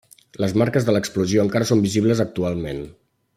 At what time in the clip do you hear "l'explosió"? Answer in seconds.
0.95-1.43